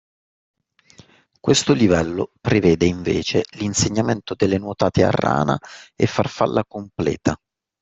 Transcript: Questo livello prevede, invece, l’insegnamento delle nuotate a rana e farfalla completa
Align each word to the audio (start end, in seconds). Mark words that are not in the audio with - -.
Questo 1.39 1.73
livello 1.73 2.31
prevede, 2.41 2.87
invece, 2.87 3.43
l’insegnamento 3.59 4.33
delle 4.33 4.57
nuotate 4.57 5.03
a 5.03 5.11
rana 5.11 5.55
e 5.95 6.07
farfalla 6.07 6.65
completa 6.65 7.39